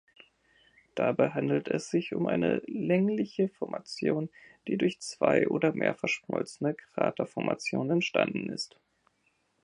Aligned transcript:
Dabei 0.95 1.29
handelt 1.29 1.67
es 1.67 1.91
sich 1.91 2.15
um 2.15 2.25
eine 2.25 2.63
längliche 2.65 3.49
Formation, 3.49 4.31
die 4.67 4.75
durch 4.77 4.99
zwei 4.99 5.47
oder 5.47 5.73
mehr 5.73 5.93
verschmolzene 5.93 6.73
Kraterformationen 6.73 7.91
entstanden 7.91 8.49
ist. 8.49 8.79